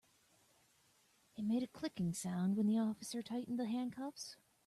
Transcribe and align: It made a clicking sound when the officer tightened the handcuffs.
It 1.37 1.45
made 1.45 1.61
a 1.61 1.67
clicking 1.67 2.11
sound 2.15 2.57
when 2.57 2.65
the 2.65 2.79
officer 2.79 3.21
tightened 3.21 3.59
the 3.59 3.67
handcuffs. 3.67 4.35